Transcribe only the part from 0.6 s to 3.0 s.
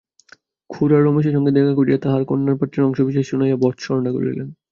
খুড়া রমেশের সঙ্গে দেখা করিয়া তাঁহার কন্যার পত্রের